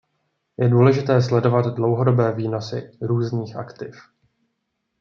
[0.57, 3.95] Je důležité sledovat dlouhodobé výnosy různých aktiv.